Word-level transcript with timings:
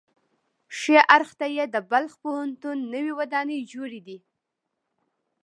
ښي 0.77 0.97
اړخ 1.15 1.29
ته 1.39 1.45
د 1.73 1.75
بلخ 1.91 2.13
پوهنتون 2.23 2.77
نوې 2.93 3.13
ودانۍ 3.19 3.59
جوړې 3.71 3.99
دي. 4.07 4.17